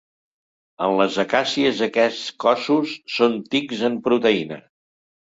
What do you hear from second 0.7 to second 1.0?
En